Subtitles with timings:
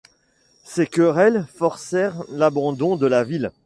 [0.63, 3.51] Ces querelles forcèrent l'abandon de la ville.